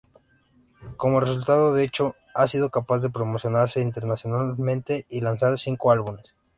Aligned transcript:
Como 0.97 1.19
resultado 1.19 1.75
de 1.75 1.83
ello, 1.83 2.15
ha 2.33 2.47
sido 2.47 2.71
capaz 2.71 3.03
de 3.03 3.11
promocionarse 3.11 3.81
internacionalmente 3.81 5.05
y 5.09 5.21
lanzar 5.21 5.59
cinco 5.59 5.91
álbumes. 5.91 6.33